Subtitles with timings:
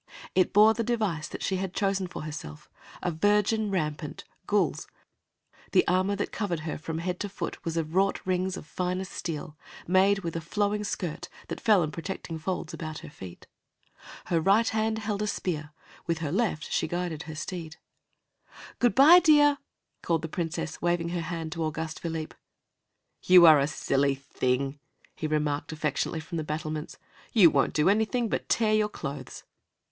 [0.33, 2.71] It bore the device that she had chosen for herself,
[3.03, 4.87] a virgin rampant, gules.
[5.73, 9.11] The armor that covered her from head to foot was of wrought rings of finest
[9.11, 13.45] steel, made with a flowing skirt that fell in protecting folds about her feet.
[14.25, 15.71] Her right hand held a spear;
[16.07, 17.75] with her left she guided her steed.
[18.79, 19.59] "Good by, dear!"
[20.01, 22.35] called the Princess, waving her hand to Auguste Philippe.
[23.21, 24.79] "You are a silly thing,"
[25.15, 26.97] he remarked, affectionately, from the battlements.
[27.33, 29.43] "You won't do anything but tear your clothes."